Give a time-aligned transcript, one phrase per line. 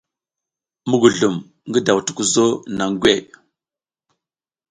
[0.89, 1.35] Mugulum
[1.67, 2.45] ngi daw tukuzo
[2.77, 3.15] naŋ gwe.